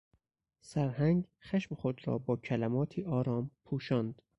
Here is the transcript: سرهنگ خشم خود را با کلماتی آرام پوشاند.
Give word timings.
سرهنگ 0.61 1.27
خشم 1.43 1.75
خود 1.75 2.07
را 2.07 2.17
با 2.17 2.35
کلماتی 2.35 3.03
آرام 3.03 3.51
پوشاند. 3.65 4.21